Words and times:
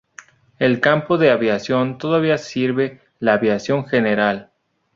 El 0.57 0.79
campo 0.79 1.19
de 1.19 1.29
aviación 1.29 1.99
todavía 1.99 2.39
sirve 2.39 3.01
la 3.19 3.33
aviación 3.33 3.85
general. 3.85 4.49